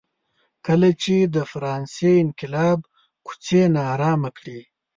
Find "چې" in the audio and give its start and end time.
1.01-1.15